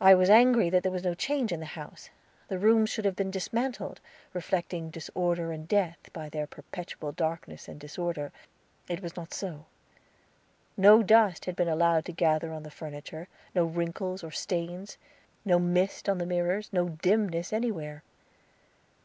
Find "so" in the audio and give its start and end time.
9.34-9.66